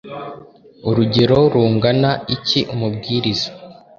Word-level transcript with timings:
urugero 0.89 1.39
rungana 1.53 2.11
iki 2.35 2.59
umubwiriza 2.73 3.49